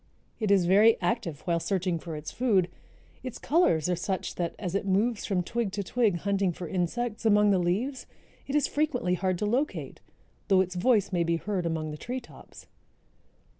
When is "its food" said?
2.15-2.69